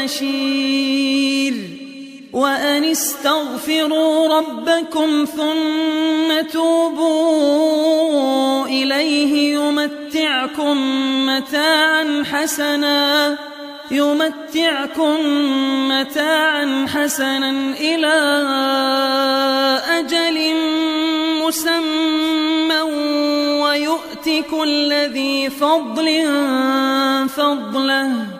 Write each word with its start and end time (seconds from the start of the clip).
وبشير 0.00 1.54
وأن 2.32 2.84
استغفروا 2.84 4.38
ربكم 4.38 5.24
ثم 5.36 6.40
توبوا 6.52 7.86
إليه 8.66 9.54
يمتعكم 9.54 10.76
متاعا 11.26 12.24
حسنا 12.32 13.38
يمتعكم 13.90 15.16
متاعا 15.88 16.86
حسنا 16.94 17.50
إلى 17.80 18.14
أجل 19.88 20.54
مسمى 21.44 22.80
ويؤت 23.62 24.30
كل 24.50 24.92
ذي 24.92 25.50
فضل 25.50 26.26
فضله 27.28 28.39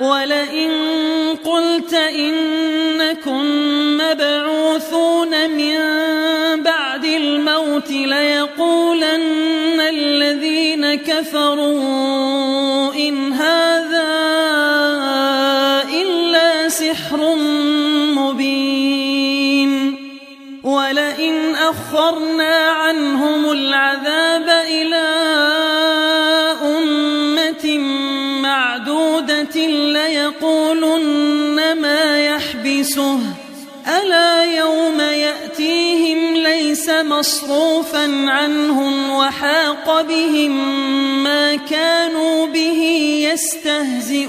ولئن 0.00 0.70
قلت 1.44 1.94
إنكم 1.94 3.44
مبعوثون 3.96 5.50
من 5.50 5.78
بعد 6.62 7.04
الموت 7.04 7.90
ليقولن 7.90 9.80
الذين 9.80 10.94
كفروا 10.94 12.94
إن 12.94 13.32
هذا 13.32 13.67
ليقولن 30.78 31.80
ما 31.80 32.26
يحبسه 32.26 33.20
ألا 33.88 34.44
يوم 34.44 35.00
يأتيهم 35.00 36.34
ليس 36.34 36.90
مصروفا 36.90 38.04
عنهم 38.28 39.10
وحاق 39.10 40.02
بهم 40.02 40.52
ما 41.24 41.56
كانوا 41.56 42.46
به 42.46 42.82
يستهزئون 43.32 44.28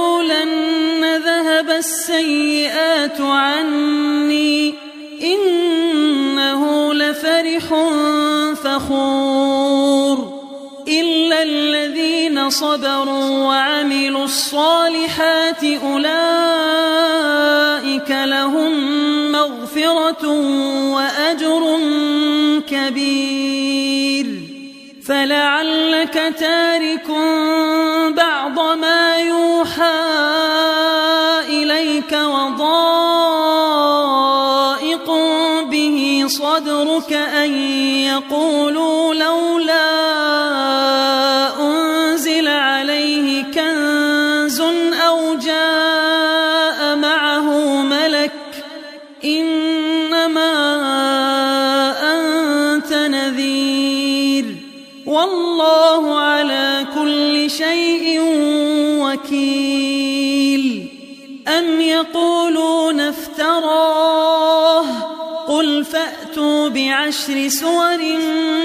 السيئات 1.81 3.21
عني 3.21 4.73
إنه 5.23 6.93
لفرح 6.93 7.65
فخور 8.63 10.41
إلا 10.87 11.43
الذين 11.43 12.49
صبروا 12.49 13.29
وعملوا 13.47 14.25
الصالحات 14.25 15.63
أولئك 15.63 16.11
لهم 18.11 18.71
مغفرة 19.31 20.27
وأجر 20.93 21.79
كبير 22.69 24.25
فلعلك 25.05 26.33
تارك 26.39 27.07
بعض 28.17 28.77
ما 28.77 29.15
يوحى 29.17 30.20
بعشر 67.01 67.49
سور 67.49 68.01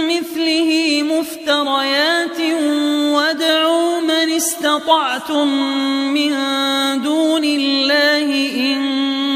مثله 0.08 1.02
مفتريات 1.02 2.40
وادعوا 3.16 4.00
من 4.00 4.30
استطعتم 4.36 5.48
من 6.12 6.32
دون 7.02 7.44
الله 7.44 8.28
إن 8.56 8.80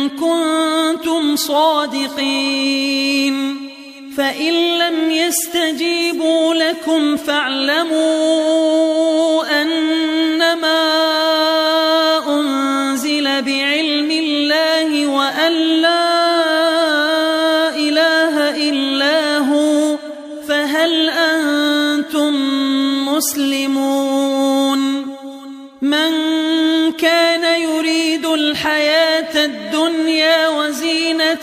كنتم 0.09 1.37
صادقين. 1.37 2.81
فإن 4.17 4.53
لم 4.79 5.11
يستجيبوا 5.11 6.55
لكم 6.55 7.17
فاعلموا 7.17 8.03
أنما 9.63 11.20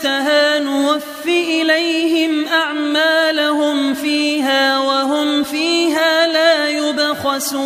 وزينتها 0.08 0.58
نوفي 0.58 1.62
إليهم 1.62 2.48
أعمالهم 2.48 3.94
فيها 3.94 4.78
وهم 4.78 5.42
فيها 5.42 6.26
لا 6.26 6.68
يبخسون. 6.68 7.58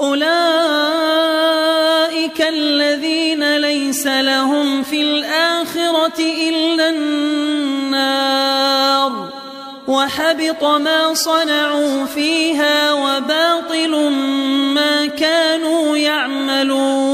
أولئك 0.00 0.34
الذين 2.40 3.56
ليس 3.56 4.06
لهم 4.06 4.82
في 4.82 5.02
الآخرة 5.02 6.20
إلا 6.48 6.88
النار. 6.90 8.34
وحبط 9.88 10.64
ما 10.64 11.14
صنعوا 11.14 12.04
فيها 12.06 12.92
وباطل 12.92 14.10
ما 14.74 15.06
كانوا 15.06 15.96
يعملون. 15.96 17.13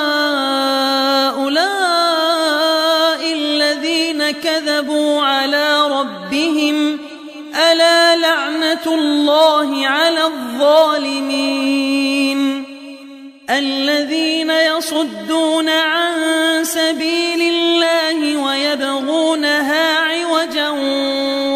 الذين 13.51 14.49
يصدون 14.49 15.69
عن 15.69 16.13
سبيل 16.63 17.41
الله 17.41 18.37
ويبغونها 18.37 19.97
عوجا 19.97 20.69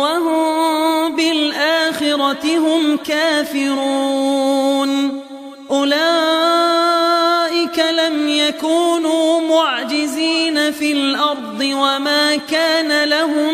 وهم 0.02 1.16
بالآخرة 1.16 2.58
هم 2.58 2.98
كافرون. 2.98 4.46
أولئك 5.72 6.16
لم 7.80 8.30
يكونوا 8.30 9.42
معجزين 9.42 10.72
في 10.72 10.92
الأرض 10.92 11.62
وما 11.62 12.36
كان 12.36 13.04
لهم 13.04 13.54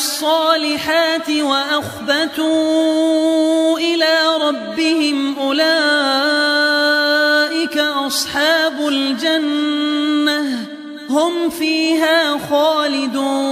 الصالحات 0.00 1.30
وأخبتوا 1.30 2.48
إلى 3.78 4.36
ربهم 4.40 5.38
أولئك 5.38 5.78
أصحاب 7.78 8.88
الجنة 8.88 10.68
هم 11.10 11.50
فيها 11.50 12.38
خالدون. 12.50 13.50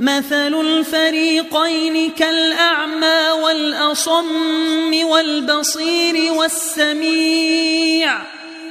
مثل 0.00 0.60
الفريقين 0.60 2.10
كالأعمى 2.10 3.30
والأصم 3.42 5.04
والبصير 5.04 6.32
والسميع 6.32 8.18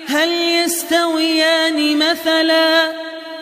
هل 0.08 0.32
يستويان 0.32 1.98
مثلا 1.98 3.06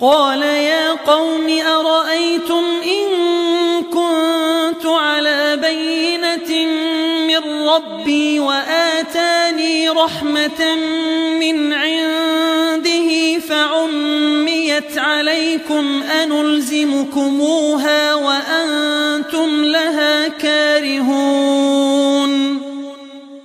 قال 0.00 0.42
يا 0.42 0.90
قوم 0.92 1.58
أرأيتم 1.60 2.64
إن 2.84 3.08
كنت 3.84 4.86
على 4.86 5.56
بينة 5.56 6.66
من 7.26 7.68
ربي 7.68 8.40
وآتاني 8.40 9.88
رحمة 9.88 10.74
من 11.40 11.72
عنده 11.72 13.38
فعميت 13.48 14.98
عليكم 14.98 16.02
أنلزمكموها 16.22 18.14
وأنتم 18.14 19.64
لها 19.64 20.28
كارهون 20.28 21.70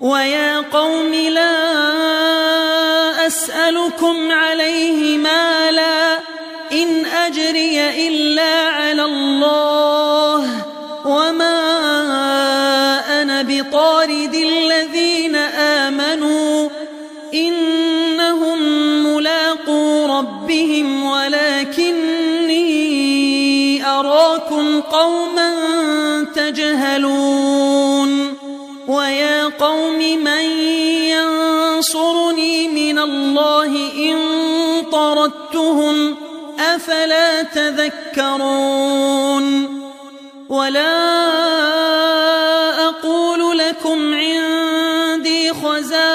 ويا 0.01 0.59
قوم 0.59 1.13
لا 1.13 1.55
أسألكم 3.27 4.31
عليه 4.31 5.04
أجري 7.45 8.07
إلا 8.07 8.69
على 8.69 9.05
الله 9.05 10.65
وما 11.05 11.61
أنا 13.21 13.41
بطارد 13.41 14.35
الذين 14.35 15.35
آمنوا 15.85 16.69
إنهم 17.33 18.59
ملاقو 19.05 20.05
ربهم 20.17 21.03
ولكني 21.03 22.65
أراكم 23.85 24.81
قوما 24.81 25.53
تجهلون 26.35 27.75
ويا 28.87 29.43
قوم 29.47 29.97
من 30.23 30.45
ينصرني 31.09 32.67
من 32.67 32.99
الله 32.99 33.91
إن 33.97 34.15
طردتهم 34.91 36.14
أفلا 36.85 37.43
تذكرون 37.43 38.75
ولا 40.49 40.95
أقول 42.87 43.57
لكم 43.57 44.13
عندي 44.13 45.53
خزائن 45.53 46.14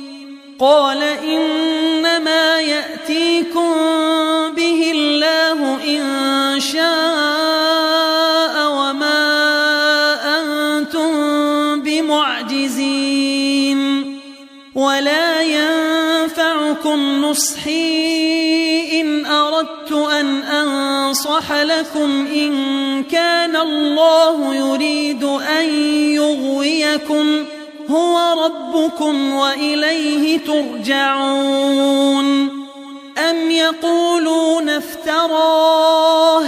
قال 0.61 1.03
إنما 1.03 2.59
يأتيكم 2.59 3.73
به 4.55 4.91
الله 4.95 5.77
إن 5.87 6.03
شاء 6.59 6.81
وما 8.69 9.23
أنتم 10.37 11.11
بمعجزين 11.81 13.21
ولا 14.75 15.41
ينفعكم 15.41 17.25
نصحي 17.25 18.21
إن 19.01 19.25
أردت 19.25 19.91
أن 19.91 20.41
أنصح 20.43 21.51
لكم 21.51 22.27
إن 22.35 23.03
كان 23.03 23.55
الله 23.55 24.55
يريد 24.55 25.23
أن 25.23 25.65
يغويكم 26.13 27.45
هو 27.91 28.45
ربكم 28.45 29.33
وإليه 29.33 30.39
ترجعون. 30.39 32.25
أم 33.29 33.51
يقولون 33.51 34.69
افتراه؟ 34.69 36.43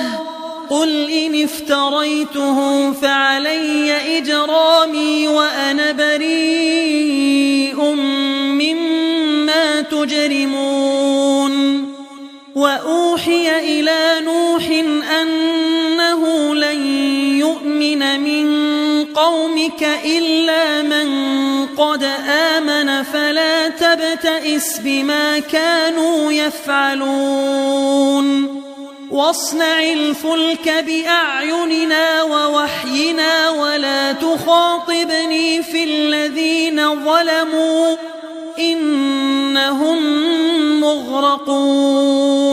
قل 0.70 1.10
إن 1.10 1.44
افتريته 1.44 2.92
فعلي 2.92 4.18
إجرامي 4.18 5.28
وأنا 5.28 5.92
بريء 5.92 7.84
مما 8.62 9.82
تجرمون. 9.82 11.54
وأوحي 12.56 13.60
إلى 13.60 14.22
نوح 14.26 14.64
أنه 15.22 15.73
قومك 19.64 19.84
إلا 20.06 20.82
من 20.82 21.08
قد 21.78 22.04
آمن 22.30 23.04
فلا 23.04 23.68
تبتئس 23.68 24.80
بما 24.80 25.40
كانوا 25.40 26.32
يفعلون. 26.32 27.84
واصنع 29.12 29.80
الفلك 29.80 30.70
بأعيننا 30.88 32.24
ووحينا 32.24 33.50
ولا 33.50 34.12
تخاطبني 34.12 35.64
في 35.64 35.84
الذين 35.84 37.06
ظلموا 37.06 37.96
إنهم 38.60 40.00
مغرقون. 40.82 42.53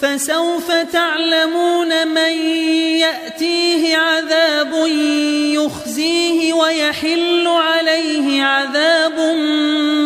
فسوف 0.00 0.72
تعلمون 0.72 2.08
من 2.08 2.32
يأتيه 2.98 3.96
عذاب 3.96 4.72
يخزيه 5.54 6.52
ويحل 6.52 7.46
عليه 7.46 8.42
عذاب 8.42 9.18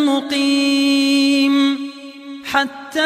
مقيم. 0.05 1.53
حتى 2.45 3.01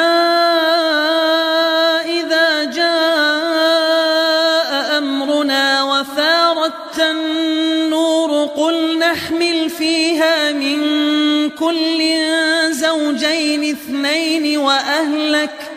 إذا 2.05 2.63
جاء 2.63 2.97
أمرنا 4.97 5.83
وفارت 5.83 6.99
النور 6.99 8.45
قل 8.45 8.99
نحمل 8.99 9.69
فيها 9.69 10.51
من 10.51 10.79
كل 11.49 12.03
زوجين 12.71 13.71
اثنين 13.71 14.57
وأهلك 14.57 15.76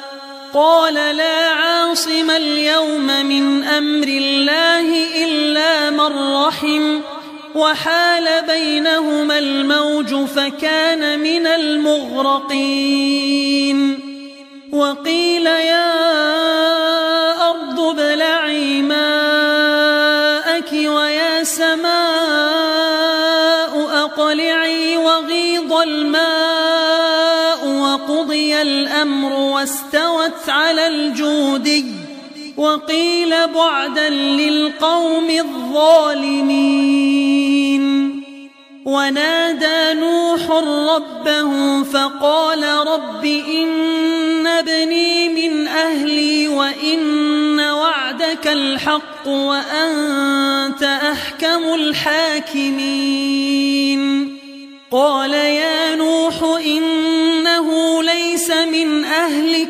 قال 0.53 0.93
لا 0.93 1.47
عاصم 1.47 2.31
اليوم 2.31 3.07
من 3.25 3.63
أمر 3.63 4.07
الله 4.07 5.05
إلا 5.23 5.89
من 5.89 6.33
رحم 6.35 7.01
وحال 7.55 8.27
بينهما 8.47 9.37
الموج 9.39 10.25
فكان 10.25 11.19
من 11.19 11.47
المغرقين 11.47 13.01
وقيل 14.71 15.45
يا 15.45 15.90
على 30.61 30.87
الجودي 30.87 31.85
وقيل 32.57 33.47
بعدا 33.47 34.09
للقوم 34.09 35.29
الظالمين. 35.29 36.61
ونادى 38.85 39.93
نوح 39.99 40.51
ربه 40.95 41.83
فقال 41.83 42.63
رب 42.63 43.25
إن 43.25 44.47
ابني 44.47 45.29
من 45.29 45.67
أهلي 45.67 46.47
وإن 46.47 47.59
وعدك 47.59 48.47
الحق 48.47 49.27
وأنت 49.27 50.83
أحكم 50.83 51.73
الحاكمين. 51.73 53.01
قال 54.91 55.33
يا 55.33 55.95
نوح 55.95 56.43
إنه 56.65 58.03
ليس 58.03 58.51
من 58.51 59.05
أهلك 59.05 59.69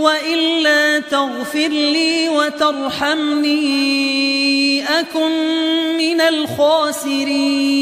وإلا 0.00 0.98
تغفر 0.98 1.68
لي 1.68 2.28
وترحمني 2.28 3.60
أكن 5.00 5.30
من 5.98 6.20
الخاسرين. 6.20 7.80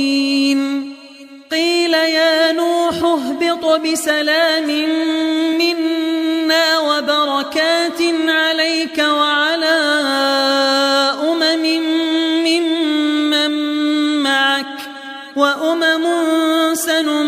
قيل 1.50 1.94
يا 1.94 2.52
نوح 2.52 2.94
اهبط 2.94 3.80
بسلام 3.80 4.66
منا 5.58 6.78
وبركات 6.78 8.00
عليك 8.28 8.98
وعلى 8.98 9.47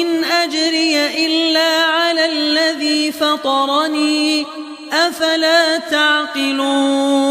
إن 0.00 0.24
أجري 0.24 1.26
إلا 1.26 1.84
على 1.84 2.26
الذي 2.26 3.12
فطرني 3.12 4.46
أفلا 4.92 5.78
تعقلون 5.78 7.30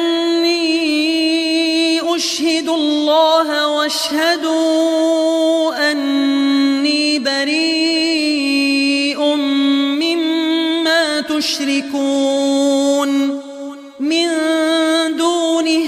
أشهد 2.71 2.79
الله 2.79 3.67
واشهدوا 3.67 5.11
أني 5.91 7.19
بريء 7.19 9.19
مما 9.99 11.21
تشركون. 11.21 13.09
من 13.99 14.27
دونه 15.17 15.85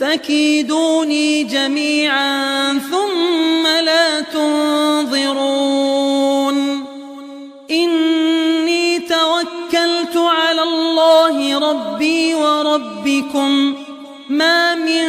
فكيدوني 0.00 1.44
جميعا 1.44 2.78
ثم 2.90 3.66
لا 3.66 4.20
تنظرون. 4.20 5.76
إني 7.70 8.98
توكلت 8.98 10.16
على 10.16 10.62
الله 10.62 11.58
ربي 11.58 12.34
وربكم. 12.34 13.74
ما 14.28 14.74
من 14.74 15.08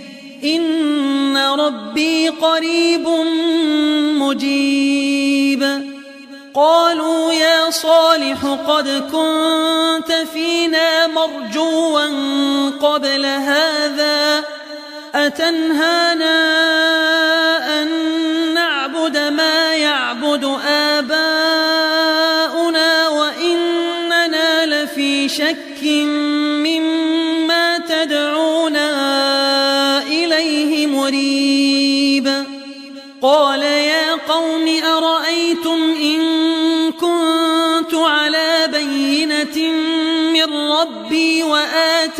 إن 0.43 1.37
ربي 1.37 2.29
قريب 2.29 3.07
مجيب. 4.21 5.91
قالوا 6.53 7.33
يا 7.33 7.69
صالح 7.69 8.45
قد 8.67 8.87
كنت 9.11 10.27
فينا 10.33 11.07
مرجوا 11.07 12.05
قبل 12.69 13.25
هذا 13.25 14.43
أتنهانا 15.15 16.37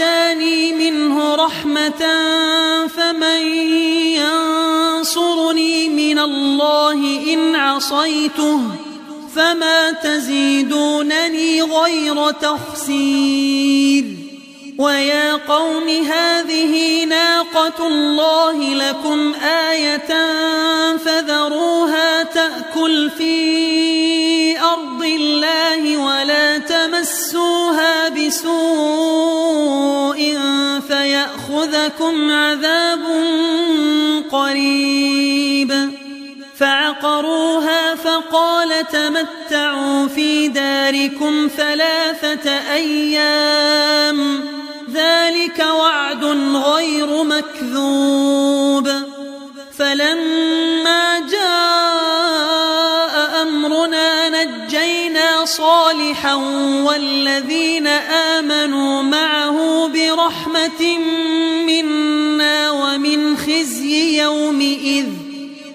وآتاني 0.02 0.74
منه 0.74 1.36
رحمة 1.36 2.04
فمن 2.88 3.42
ينصرني 4.18 5.90
من 5.90 6.20
الله 6.20 7.34
إن 7.34 7.56
عصيته 7.56 8.62
فما 9.36 9.92
تزيدونني 9.92 11.62
غير 11.62 12.32
تخسير. 12.32 14.21
ويا 14.82 15.34
قوم 15.36 15.90
هذه 15.90 17.06
ناقة 17.06 17.88
الله 17.88 18.74
لكم 18.74 19.34
آية 19.70 20.28
فذروها 20.98 22.24
تأكل 22.24 23.10
في 23.18 24.60
أرض 24.60 25.04
الله 25.04 25.98
ولا 25.98 26.58
تمسوها 26.58 28.10
بسوء 28.10 28.52
فيأخذكم 30.88 32.32
عذاب 32.32 33.00
قريب. 34.32 35.92
فعقروها 36.58 37.96
فقال 37.96 38.88
تمتعوا 38.88 40.08
في 40.08 40.48
داركم 40.48 41.50
ثلاثة 41.58 42.52
أيام. 42.74 44.51
ذلك 44.94 45.66
وعد 45.80 46.24
غير 46.56 47.24
مكذوب. 47.24 48.90
فلما 49.78 51.20
جاء 51.20 51.52
أمرنا 53.42 54.30
نجينا 54.30 55.46
صالحا 55.46 56.36
والذين 56.86 57.88
آمنوا 58.38 59.02
معه 59.02 59.88
برحمة 59.88 60.98
منا 61.66 62.72
ومن 62.72 63.38
خزي 63.38 64.22
يومئذ. 64.22 65.08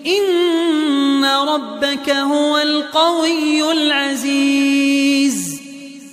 إن 0.06 1.24
ربك 1.24 2.10
هو 2.10 2.58
القوي 2.58 3.72
العزيز. 3.72 5.45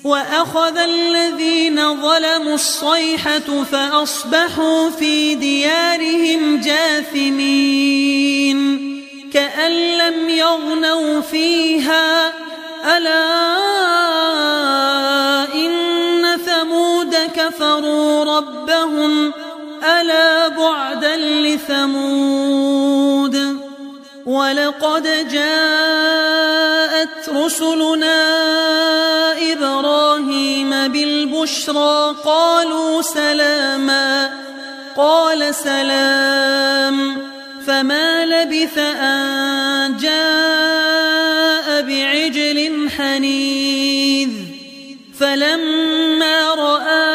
وأخذ 0.03 0.77
الذين 0.77 2.01
ظلموا 2.01 2.55
الصيحة 2.55 3.63
فأصبحوا 3.71 4.89
في 4.89 5.35
ديارهم 5.35 6.61
جاثمين 6.61 8.13
كأن 9.33 9.71
لم 9.71 10.29
يغنوا 10.29 11.21
فيها 11.21 12.33
ألا 12.97 13.43
إن 15.55 16.25
ثمود 16.45 17.15
كفروا 17.35 18.37
ربهم 18.37 19.33
ألا 19.83 20.47
بعدا 20.47 21.15
لثمود 21.17 22.83
ولقد 24.25 25.27
جاءت 25.31 27.29
رسلنا 27.29 28.82
بالبشرى 31.43 32.15
قالوا 32.25 33.01
سلاما 33.01 34.31
قال 34.97 35.55
سلام 35.55 37.17
فما 37.67 38.25
لبث 38.25 38.77
أن 38.77 39.97
جاء 39.97 41.81
بعجل 41.81 42.89
حنيذ. 42.97 44.29
فلما 45.19 46.53
رأى 46.53 47.13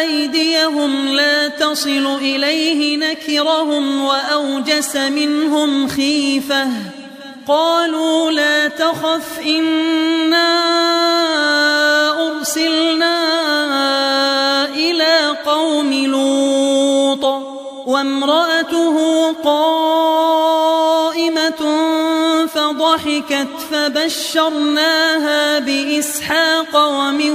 أيديهم 0.00 1.08
لا 1.08 1.48
تصل 1.48 2.16
إليه 2.20 2.96
نكرهم 2.96 4.04
وأوجس 4.04 4.96
منهم 4.96 5.88
خيفة 5.88 6.66
قالوا 7.48 8.30
لا 8.30 8.68
تخف 8.68 9.40
إنا 9.46 10.65
أرسلنا 12.46 13.18
إلى 14.74 15.36
قوم 15.46 15.92
لوط 15.92 17.24
وامرأته 17.86 19.32
قائمة 19.44 20.82
فضحكت 22.46 23.48
فبشرناها 23.70 25.58
بإسحاق 25.58 26.76
ومن 26.76 27.30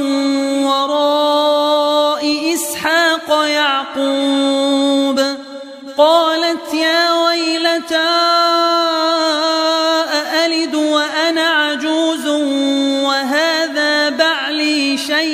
وراء 0.65 2.53
إسحاق 2.53 3.45
يعقوب 3.47 5.21
قالت 5.97 6.73
يا 6.73 7.25
ويلتى 7.25 8.30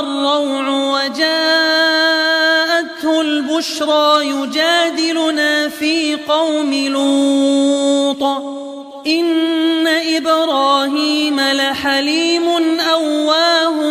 الروع 0.00 0.68
وجاءته 0.68 1.48
البشرى 3.20 4.28
يجادلنا 4.28 5.68
في 5.68 6.16
قوم 6.28 6.74
لوط. 6.74 8.22
إن 9.06 9.86
إبراهيم 9.86 11.40
لحليم 11.40 12.48
أواه 12.80 13.87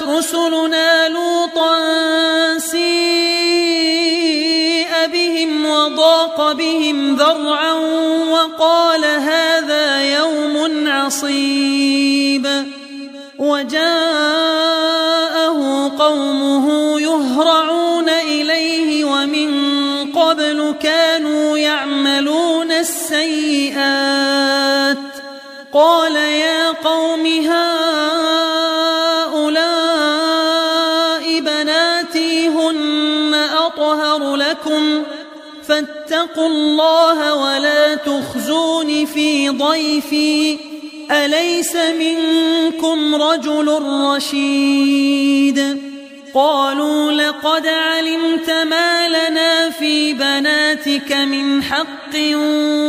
رسلنا 0.03 1.10
لوطا 1.10 1.77
سيء 2.57 2.81
بهم 5.13 5.65
وضاق 5.65 6.51
بهم 6.51 7.15
ذرعا 7.15 7.73
وقال 8.31 9.05
هذا 9.05 10.03
يوم 10.17 10.88
عصيب 10.88 12.65
وجاءه 13.39 13.81
قومه 15.99 16.99
يهرعون 17.01 18.10
إليه 18.10 19.05
ومن 19.05 19.51
قبل 20.13 20.75
كانوا 20.81 21.57
يعملون 21.57 22.71
السيئات 22.71 24.61
قال 25.73 26.15
يا 26.15 26.71
قوم 26.71 27.25
هؤلاء 27.25 27.51
بناتي 31.39 32.47
هن 32.47 33.34
أطهر 33.34 34.36
لكم 34.36 35.03
فاتقوا 35.67 36.47
الله 36.47 37.36
ولا 37.36 37.95
تخزون 37.95 39.05
في 39.05 39.49
ضيفي 39.49 40.57
أليس 41.12 41.75
منكم 41.75 43.15
رجل 43.15 43.81
رشيد 43.81 45.90
قالوا 46.33 47.11
لقد 47.11 47.67
علمت 47.67 48.49
ما 48.49 49.07
لنا 49.07 49.69
في 49.69 50.13
بناتك 50.13 51.11
من 51.11 51.63
حق 51.63 52.15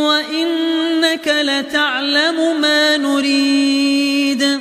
وإنك 0.06 1.28
لتعلم 1.28 2.60
ما 2.60 2.96
نريد. 2.96 4.60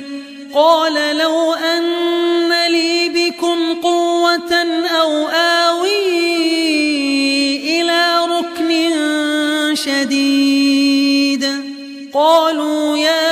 قال 0.54 1.16
لو 1.16 1.54
أن 1.54 2.52
لي 2.68 3.08
بكم 3.08 3.80
قوة 3.82 4.52
أو 5.00 5.28
آوي 5.28 6.20
إلى 7.80 8.26
ركن 8.26 8.94
شديد. 9.74 11.62
قالوا 12.14 12.96
يا 12.96 13.31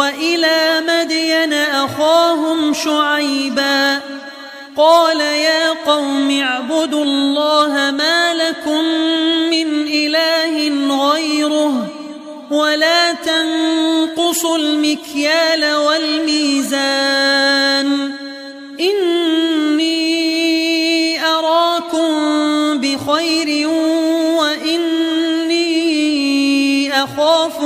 وإلى 0.00 0.82
مدين 0.88 1.52
أخاهم 1.52 2.74
شعيبا 2.74 4.00
قال 4.76 5.20
يا 5.20 5.68
قوم 5.86 6.40
اعبدوا 6.40 7.04
الله 7.04 7.90
ما 7.90 8.34
لكم 8.34 8.84
من 9.50 9.86
إله 9.86 10.70
غيره 11.10 11.86
ولا 12.50 13.12
تنقصوا 13.12 14.56
المكيال 14.58 15.74
والميزان 15.74 17.10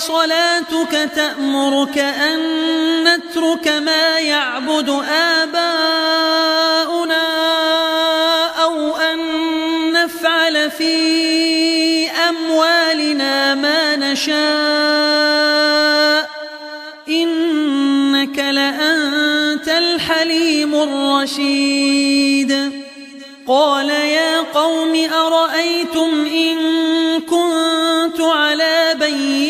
شعيب 0.00 0.10
أصلاتك 0.10 1.10
تأمرك 1.14 1.98
أن 1.98 2.38
نترك 3.04 3.68
ما 3.68 4.18
يعبد 4.18 4.88
آباؤنا 5.12 5.66
أو 8.62 8.96
أن 8.96 9.18
نفعل 9.92 10.70
في 10.70 12.10
أموالنا 12.10 13.54
ما 13.54 13.96
نشاء. 13.96 14.40
إنك 17.08 18.38
لأنت 18.38 19.68
الحليم 19.68 20.74
الرشيد. 20.74 22.72
قال 23.46 23.90
يا 23.90 24.40
قوم 24.40 25.08
أرأيتم 25.12 26.26
إن 26.26 26.56
كنت 27.20 28.20
على 28.20 28.94
بينة 29.00 29.49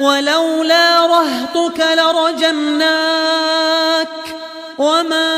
ولولا 0.00 1.06
رهطك 1.06 1.84
لرجمناك 1.98 3.32
وما 4.78 5.32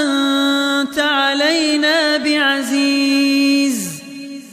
أنت 0.00 0.98
علينا 0.98 2.16
بعزيز 2.16 3.88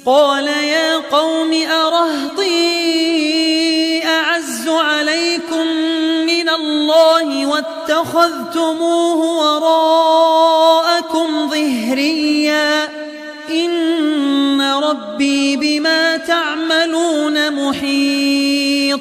قال 0.05 0.47
يا 0.47 0.95
قوم 0.97 1.53
أرهطي 1.53 2.55
أعز 4.05 4.67
عليكم 4.67 5.67
من 6.25 6.49
الله 6.49 7.45
واتخذتموه 7.45 9.17
وراءكم 9.17 9.84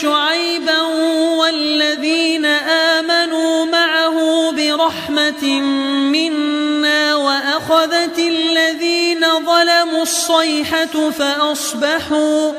شعيبا 0.00 0.80
والذين 1.36 2.44
آمنوا 2.44 3.64
معه 3.64 4.50
برحمة 4.50 5.60
منا 6.12 7.14
وأخذت 7.14 8.18
الذين 8.18 9.20
ظلموا 9.20 10.02
الصيحة 10.02 11.10
فأصبحوا 11.10 12.52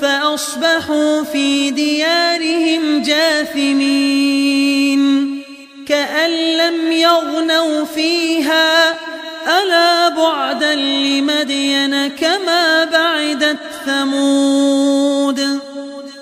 فأصبحوا 0.00 1.22
في 1.22 1.70
ديارهم 1.70 3.02
جاثمين 3.02 4.54
كأن 5.88 6.30
لم 6.30 6.92
يغنوا 6.92 7.84
فيها 7.84 8.94
ألا 9.46 10.08
بعدا 10.08 10.74
لمدين 10.74 12.06
كما 12.06 12.84
بعدت 12.84 13.58
ثمود 13.86 15.73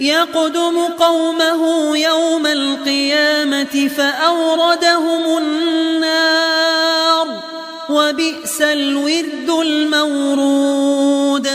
يقدم 0.00 0.78
قومه 0.78 1.96
يوم 1.98 2.46
القيامة 2.46 3.90
فأوردهم 3.96 5.38
النار 5.38 7.42
وبئس 7.90 8.62
الورد 8.62 9.50
المورود 9.62 11.48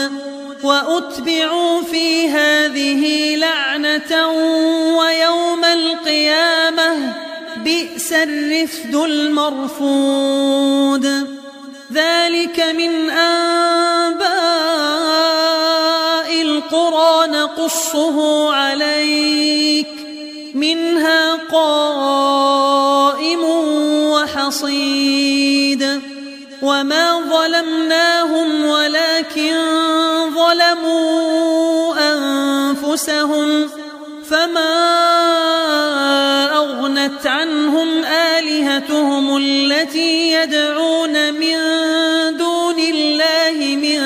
وأتبعوا 0.63 1.81
في 1.81 2.29
هذه 2.29 3.35
لعنة 3.35 4.27
ويوم 4.97 5.65
القيامة 5.65 7.13
بئس 7.57 8.13
الرفد 8.13 8.95
المرفود 8.95 11.05
ذلك 11.93 12.59
من 12.59 13.09
أنباء 13.09 14.42
نقصه 17.43 18.49
عليك 18.53 19.87
منها 20.55 21.35
قائم 21.51 23.39
وحصيد. 24.13 25.33
وما 26.63 27.19
ظلمناهم 27.29 28.65
ولكن 28.65 29.55
ظلموا 30.35 31.93
أنفسهم 32.13 33.69
فما 34.29 34.73
أغنت 36.55 37.27
عنهم 37.27 38.03
آلهتهم 38.05 39.37
التي 39.37 40.33
يدعون 40.33 41.33
من 41.33 41.57
دون 42.37 42.79
الله 42.79 43.75
من 43.75 43.99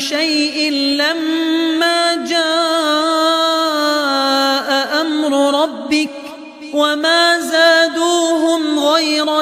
شيء 0.00 0.72
لما 0.72 1.43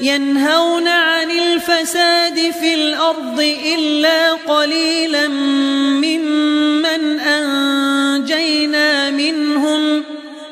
ينهون 0.00 0.88
عن 0.88 1.30
الفساد 1.30 2.34
في 2.34 2.74
الأرض 2.74 3.40
إلا 3.74 4.32
قليلا 4.32 5.28
ممن 5.28 7.20
أنجينا 7.20 9.10
منهم 9.10 10.04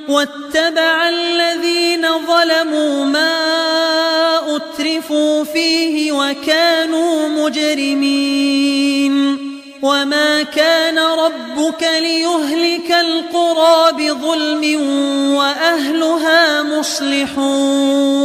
واتبع 0.08 1.08
الذين 1.08 2.06
ظلموا 2.26 3.04
ما 3.04 3.34
أترفوا 4.56 5.44
فيه 5.44 6.12
وكانوا 6.12 7.28
مجرمين 7.28 9.14
وما 9.82 10.42
كان 10.42 10.98
ربك 10.98 11.82
ليهلك 11.82 12.90
القرى 12.90 13.92
بظلم 13.92 14.80
وأهلها 15.34 16.62
مصلحون 16.62 18.24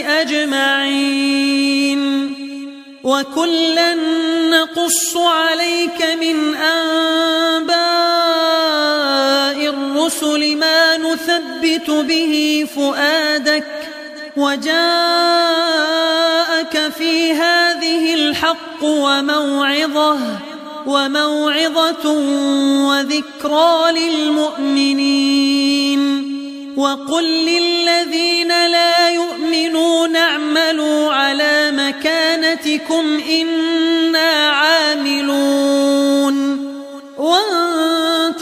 أجمعين. 0.00 1.74
وكلا 3.04 3.94
نقص 4.50 5.16
عليك 5.16 6.02
من 6.20 6.54
أنباء 6.54 7.74
الرسل 9.68 10.56
ما 10.56 10.96
نثبت 10.96 11.90
به 11.90 12.66
فؤادك 12.76 13.64
وجاءك 14.36 14.74
في 16.98 17.32
هذه 17.32 18.14
الحق 18.14 18.82
وموعظة 18.82 20.18
وموعظة 20.86 22.10
وذكرى 22.88 23.92
للمؤمنين. 23.92 25.14
وقل 26.76 27.24
للذين 27.24 28.48
لا 28.48 29.08
يؤمنون 29.08 30.16
اعملوا 30.16 31.12
على 31.12 31.70
مكانتكم 31.70 33.20
إنا 33.30 34.50
عاملون. 34.50 36.34
وانتظروا 37.18 38.40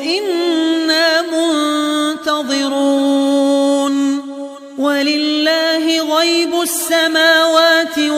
إنا 0.00 1.22
منتظرون. 1.22 2.84
ولله 4.78 6.16
غيب 6.18 6.60
السماوات 6.62 7.73